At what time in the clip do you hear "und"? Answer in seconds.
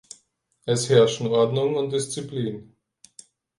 1.75-1.91